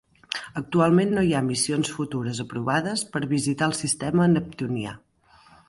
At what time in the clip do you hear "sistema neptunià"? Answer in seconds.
3.83-4.99